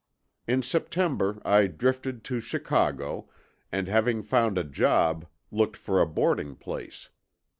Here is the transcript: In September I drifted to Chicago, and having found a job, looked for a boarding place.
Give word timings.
In 0.47 0.63
September 0.63 1.39
I 1.45 1.67
drifted 1.67 2.23
to 2.23 2.39
Chicago, 2.39 3.29
and 3.71 3.87
having 3.87 4.23
found 4.23 4.57
a 4.57 4.63
job, 4.63 5.27
looked 5.51 5.77
for 5.77 6.01
a 6.01 6.07
boarding 6.07 6.55
place. 6.55 7.11